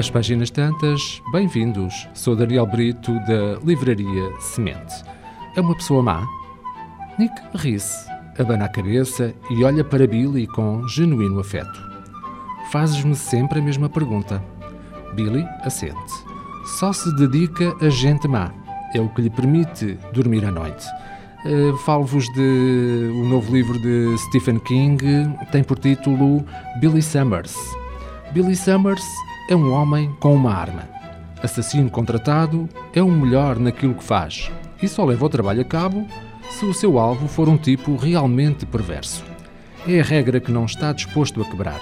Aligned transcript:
Às 0.00 0.08
páginas 0.08 0.48
tantas, 0.48 1.20
bem-vindos. 1.30 2.08
Sou 2.14 2.34
Daniel 2.34 2.64
Brito 2.64 3.12
da 3.26 3.60
Livraria 3.62 4.32
Semente. 4.40 5.04
É 5.54 5.60
uma 5.60 5.74
pessoa 5.74 6.02
má? 6.02 6.26
Nick 7.18 7.34
ri-se, 7.54 8.08
abana 8.38 8.64
a 8.64 8.68
cabeça 8.70 9.34
e 9.50 9.62
olha 9.62 9.84
para 9.84 10.06
Billy 10.06 10.46
com 10.46 10.88
genuíno 10.88 11.38
afeto. 11.38 11.78
Fazes-me 12.72 13.14
sempre 13.14 13.58
a 13.58 13.62
mesma 13.62 13.90
pergunta. 13.90 14.42
Billy 15.14 15.46
assente. 15.64 16.14
Só 16.78 16.94
se 16.94 17.14
dedica 17.16 17.76
a 17.84 17.90
gente 17.90 18.26
má. 18.26 18.54
É 18.94 19.00
o 19.02 19.08
que 19.10 19.20
lhe 19.20 19.28
permite 19.28 19.98
dormir 20.14 20.46
à 20.46 20.50
noite. 20.50 20.86
Uh, 21.44 21.76
Falo-vos 21.76 22.24
de 22.32 23.10
o 23.12 23.18
um 23.18 23.28
novo 23.28 23.54
livro 23.54 23.78
de 23.78 24.16
Stephen 24.16 24.60
King, 24.60 24.98
tem 25.52 25.62
por 25.62 25.78
título 25.78 26.42
Billy 26.80 27.02
Summers. 27.02 27.54
Billy 28.32 28.56
Summers 28.56 29.04
é 29.50 29.56
um 29.56 29.72
homem 29.72 30.14
com 30.20 30.32
uma 30.32 30.54
arma. 30.54 30.88
Assassino 31.42 31.90
contratado 31.90 32.68
é 32.94 33.02
o 33.02 33.10
melhor 33.10 33.58
naquilo 33.58 33.94
que 33.94 34.04
faz 34.04 34.48
e 34.80 34.86
só 34.86 35.04
leva 35.04 35.26
o 35.26 35.28
trabalho 35.28 35.60
a 35.60 35.64
cabo 35.64 36.06
se 36.50 36.64
o 36.64 36.72
seu 36.72 36.98
alvo 36.98 37.26
for 37.26 37.48
um 37.48 37.56
tipo 37.56 37.96
realmente 37.96 38.64
perverso. 38.64 39.24
É 39.88 40.00
a 40.00 40.04
regra 40.04 40.38
que 40.38 40.52
não 40.52 40.66
está 40.66 40.92
disposto 40.92 41.42
a 41.42 41.44
quebrar. 41.44 41.80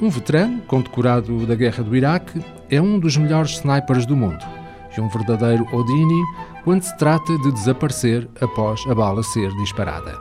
Um 0.00 0.10
veterano, 0.10 0.60
condecorado 0.66 1.46
da 1.46 1.54
guerra 1.54 1.82
do 1.82 1.96
Iraque, 1.96 2.44
é 2.68 2.80
um 2.82 2.98
dos 2.98 3.16
melhores 3.16 3.52
snipers 3.52 4.04
do 4.04 4.16
mundo 4.16 4.44
e 4.96 5.00
um 5.00 5.08
verdadeiro 5.08 5.66
Odini 5.74 6.22
quando 6.64 6.82
se 6.82 6.96
trata 6.98 7.38
de 7.38 7.52
desaparecer 7.52 8.28
após 8.42 8.84
a 8.88 8.94
bala 8.94 9.22
ser 9.22 9.50
disparada. 9.56 10.18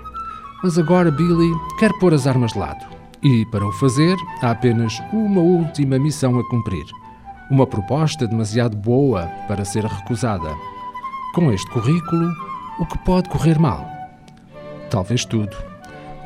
Mas 0.64 0.78
agora 0.78 1.12
Billy 1.12 1.52
quer 1.78 1.92
pôr 2.00 2.14
as 2.14 2.26
armas 2.26 2.54
de 2.54 2.60
lado 2.60 3.03
e, 3.24 3.46
para 3.46 3.66
o 3.66 3.72
fazer, 3.72 4.18
há 4.42 4.52
apenas 4.52 5.02
uma 5.14 5.40
última 5.40 5.98
missão 5.98 6.38
a 6.38 6.44
cumprir. 6.50 6.86
Uma 7.50 7.66
proposta 7.66 8.28
demasiado 8.28 8.76
boa 8.76 9.28
para 9.48 9.64
ser 9.64 9.86
recusada. 9.86 10.54
Com 11.34 11.52
este 11.52 11.70
currículo, 11.72 12.30
o 12.80 12.86
que 12.86 12.98
pode 13.00 13.30
correr 13.30 13.58
mal? 13.58 13.88
Talvez 14.90 15.24
tudo. 15.24 15.56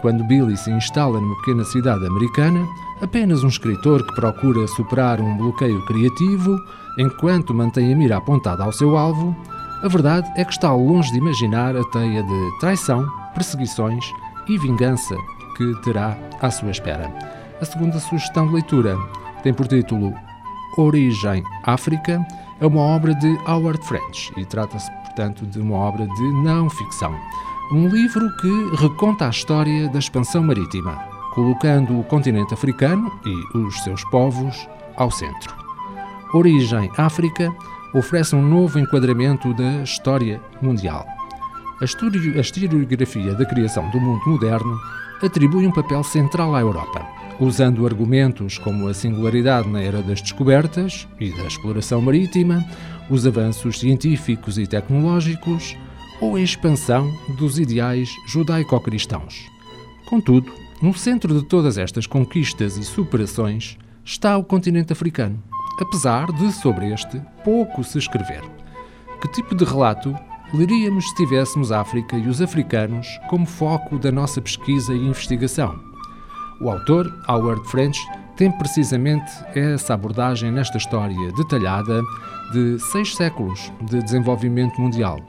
Quando 0.01 0.23
Billy 0.23 0.57
se 0.57 0.71
instala 0.71 1.19
numa 1.19 1.35
pequena 1.37 1.63
cidade 1.63 2.05
americana, 2.05 2.67
apenas 3.01 3.43
um 3.43 3.47
escritor 3.47 4.05
que 4.05 4.15
procura 4.15 4.67
superar 4.67 5.21
um 5.21 5.37
bloqueio 5.37 5.85
criativo 5.85 6.57
enquanto 6.97 7.53
mantém 7.53 7.93
a 7.93 7.95
mira 7.95 8.17
apontada 8.17 8.63
ao 8.63 8.71
seu 8.71 8.97
alvo, 8.97 9.35
a 9.83 9.87
verdade 9.87 10.27
é 10.35 10.43
que 10.43 10.51
está 10.51 10.73
longe 10.73 11.11
de 11.11 11.19
imaginar 11.19 11.75
a 11.75 11.83
teia 11.85 12.23
de 12.23 12.59
traição, 12.59 13.07
perseguições 13.33 14.05
e 14.47 14.57
vingança 14.57 15.15
que 15.57 15.75
terá 15.81 16.15
à 16.41 16.51
sua 16.51 16.71
espera. 16.71 17.11
A 17.59 17.65
segunda 17.65 17.99
sugestão 17.99 18.47
de 18.47 18.53
leitura 18.53 18.95
tem 19.43 19.53
por 19.53 19.67
título 19.67 20.13
Origem 20.77 21.43
África, 21.63 22.25
é 22.59 22.65
uma 22.65 22.81
obra 22.81 23.15
de 23.15 23.27
Howard 23.47 23.83
French 23.85 24.31
e 24.37 24.45
trata-se, 24.45 24.91
portanto, 25.03 25.45
de 25.45 25.59
uma 25.59 25.75
obra 25.75 26.05
de 26.05 26.23
não 26.43 26.69
ficção. 26.69 27.15
Um 27.71 27.87
livro 27.87 28.29
que 28.37 28.75
reconta 28.77 29.25
a 29.25 29.29
história 29.29 29.89
da 29.89 29.99
expansão 29.99 30.43
marítima, 30.43 30.95
colocando 31.33 31.99
o 31.99 32.03
continente 32.03 32.53
africano 32.53 33.11
e 33.25 33.57
os 33.57 33.83
seus 33.83 34.03
povos 34.05 34.67
ao 34.95 35.11
centro. 35.11 35.53
Origem 36.33 36.91
África 36.97 37.53
oferece 37.93 38.35
um 38.35 38.41
novo 38.41 38.79
enquadramento 38.79 39.53
da 39.53 39.83
história 39.83 40.41
mundial. 40.61 41.16
A 41.79 41.85
historiografia 41.85 43.35
da 43.35 43.45
criação 43.45 43.87
do 43.91 44.01
mundo 44.01 44.27
moderno 44.27 44.79
atribui 45.21 45.67
um 45.67 45.71
papel 45.71 46.03
central 46.03 46.55
à 46.55 46.59
Europa, 46.59 47.05
usando 47.39 47.85
argumentos 47.85 48.57
como 48.57 48.87
a 48.87 48.95
singularidade 48.95 49.69
na 49.69 49.79
era 49.79 50.01
das 50.01 50.19
descobertas 50.19 51.07
e 51.19 51.29
da 51.29 51.43
exploração 51.43 52.01
marítima, 52.01 52.65
os 53.11 53.27
avanços 53.27 53.79
científicos 53.79 54.57
e 54.57 54.65
tecnológicos 54.65 55.77
ou 56.19 56.35
a 56.35 56.41
expansão 56.41 57.15
dos 57.37 57.59
ideais 57.59 58.09
judaico-cristãos. 58.27 59.45
Contudo, 60.09 60.51
no 60.81 60.95
centro 60.95 61.39
de 61.39 61.45
todas 61.45 61.77
estas 61.77 62.07
conquistas 62.07 62.75
e 62.77 62.83
superações 62.83 63.77
está 64.03 64.35
o 64.35 64.43
continente 64.43 64.93
africano, 64.93 65.43
apesar 65.79 66.31
de 66.31 66.51
sobre 66.53 66.91
este 66.91 67.21
pouco 67.43 67.83
se 67.83 67.99
escrever. 67.99 68.41
Que 69.21 69.27
tipo 69.27 69.53
de 69.53 69.63
relato 69.63 70.15
leríamos 70.53 71.09
se 71.09 71.15
tivéssemos 71.15 71.71
África 71.71 72.17
e 72.17 72.27
os 72.27 72.41
africanos 72.41 73.07
como 73.29 73.45
foco 73.45 73.97
da 73.97 74.11
nossa 74.11 74.41
pesquisa 74.41 74.93
e 74.93 75.07
investigação. 75.07 75.77
O 76.61 76.69
autor, 76.69 77.11
Howard 77.27 77.67
French, 77.69 77.99
tem 78.35 78.51
precisamente 78.51 79.31
essa 79.55 79.93
abordagem 79.93 80.51
nesta 80.51 80.77
história 80.77 81.31
detalhada 81.33 82.01
de 82.53 82.79
seis 82.79 83.15
séculos 83.15 83.71
de 83.81 84.01
desenvolvimento 84.01 84.79
mundial, 84.79 85.19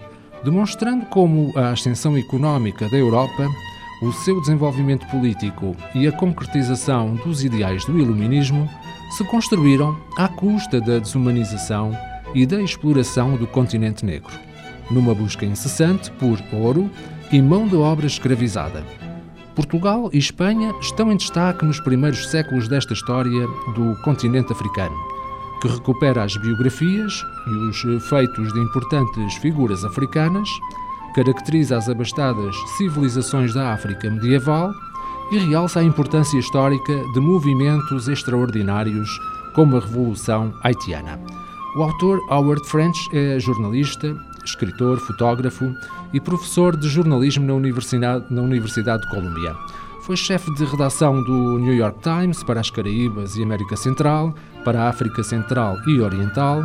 demonstrando 0.44 1.06
como 1.06 1.52
a 1.56 1.70
ascensão 1.70 2.16
económica 2.16 2.88
da 2.88 2.96
Europa, 2.96 3.48
o 4.02 4.12
seu 4.12 4.40
desenvolvimento 4.40 5.06
político 5.08 5.74
e 5.94 6.06
a 6.06 6.12
concretização 6.12 7.16
dos 7.16 7.42
ideais 7.42 7.84
do 7.84 7.98
Iluminismo 7.98 8.68
se 9.16 9.24
construíram 9.24 9.98
à 10.16 10.28
custa 10.28 10.80
da 10.80 10.98
desumanização 10.98 11.92
e 12.34 12.46
da 12.46 12.62
exploração 12.62 13.36
do 13.36 13.46
continente 13.46 14.04
negro 14.04 14.47
numa 14.90 15.14
busca 15.14 15.44
incessante 15.44 16.10
por 16.12 16.38
ouro 16.52 16.90
e 17.30 17.40
mão 17.40 17.66
de 17.66 17.76
obra 17.76 18.06
escravizada. 18.06 18.84
Portugal 19.54 20.08
e 20.12 20.18
Espanha 20.18 20.72
estão 20.80 21.10
em 21.10 21.16
destaque 21.16 21.64
nos 21.64 21.80
primeiros 21.80 22.28
séculos 22.28 22.68
desta 22.68 22.92
história 22.92 23.46
do 23.74 23.96
continente 24.02 24.52
africano, 24.52 24.94
que 25.60 25.68
recupera 25.68 26.22
as 26.22 26.36
biografias 26.36 27.12
e 27.46 27.50
os 27.50 28.08
feitos 28.08 28.52
de 28.52 28.60
importantes 28.60 29.34
figuras 29.38 29.84
africanas, 29.84 30.48
caracteriza 31.14 31.76
as 31.76 31.88
abastadas 31.88 32.54
civilizações 32.76 33.52
da 33.52 33.72
África 33.72 34.08
medieval 34.08 34.72
e 35.32 35.38
realça 35.38 35.80
a 35.80 35.84
importância 35.84 36.38
histórica 36.38 36.94
de 37.12 37.20
movimentos 37.20 38.08
extraordinários 38.08 39.08
como 39.54 39.76
a 39.76 39.80
Revolução 39.80 40.54
Haitiana. 40.62 41.18
O 41.76 41.82
autor 41.82 42.20
Howard 42.30 42.64
French 42.66 42.98
é 43.12 43.38
jornalista, 43.38 44.16
escritor, 44.48 44.98
fotógrafo 44.98 45.74
e 46.12 46.20
professor 46.20 46.76
de 46.76 46.88
jornalismo 46.88 47.46
na 47.46 47.54
Universidade, 47.54 48.24
na 48.30 48.42
Universidade 48.42 49.02
de 49.02 49.10
Colômbia. 49.10 49.54
Foi 50.02 50.16
chefe 50.16 50.52
de 50.54 50.64
redação 50.64 51.22
do 51.22 51.58
New 51.58 51.74
York 51.74 51.98
Times 52.00 52.42
para 52.42 52.60
as 52.60 52.70
Caraíbas 52.70 53.36
e 53.36 53.42
América 53.42 53.76
Central, 53.76 54.34
para 54.64 54.82
a 54.82 54.88
África 54.88 55.22
Central 55.22 55.76
e 55.86 56.00
Oriental, 56.00 56.62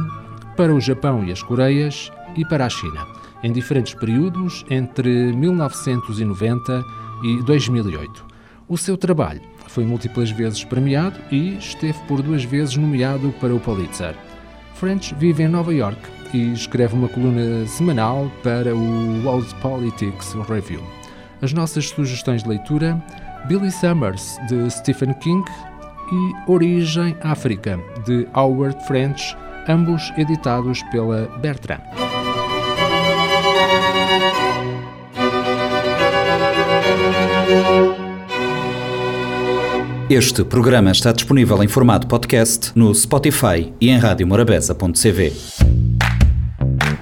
para 0.56 0.74
o 0.74 0.80
Japão 0.80 1.24
e 1.26 1.32
as 1.32 1.44
Coreias 1.44 2.12
e 2.38 2.46
para 2.46 2.66
a 2.66 2.70
China, 2.70 3.06
em 3.44 3.52
diferentes 3.52 3.94
períodos 3.94 4.66
entre 4.70 5.34
1990 5.34 6.86
e 7.24 7.44
2008. 7.44 8.26
O 8.68 8.78
seu 8.78 8.96
trabalho 8.96 9.42
foi 9.68 9.86
múltiplas 9.86 10.32
vezes 10.32 10.64
premiado 10.64 11.20
e 11.32 11.58
esteve 11.58 12.00
por 12.08 12.22
duas 12.22 12.44
vezes 12.44 12.78
nomeado 12.78 13.34
para 13.42 13.54
o 13.54 13.60
Pulitzer. 13.60 14.16
French 14.76 15.14
vive 15.16 15.44
em 15.44 15.48
Nova 15.48 15.74
York 15.74 16.00
e 16.34 16.54
escreve 16.54 16.96
uma 16.96 17.08
coluna 17.08 17.66
semanal 17.68 18.32
para 18.42 18.76
o 18.76 19.24
World 19.24 19.54
Politics 19.56 20.34
Review. 20.50 20.82
As 21.42 21.54
nossas 21.54 21.90
sugestões 21.90 22.44
de 22.44 22.50
leitura: 22.50 23.02
Billy 23.48 23.72
Summers, 23.72 24.38
de 24.48 24.70
Stephen 24.70 25.14
King, 25.16 25.44
e 26.12 26.52
Origem 26.52 27.16
África, 27.22 27.80
de 28.06 28.28
Howard 28.36 28.78
French, 28.86 29.36
ambos 29.68 30.12
editados 30.18 30.82
pela 30.92 31.28
Bertrand. 31.40 31.82
Este 40.10 40.44
programa 40.44 40.92
está 40.92 41.12
disponível 41.12 41.64
em 41.64 41.68
formato 41.68 42.06
podcast 42.06 42.72
no 42.76 42.94
Spotify 42.94 43.74
e 43.82 43.90
em 43.90 43.98
radiomorabeza.cv. 43.98 45.63